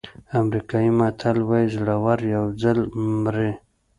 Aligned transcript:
امریکایي 0.39 0.89
متل 0.99 1.37
وایي 1.49 1.67
زړور 1.75 2.19
یو 2.35 2.45
ځل 2.61 2.79
مري. 3.23 3.51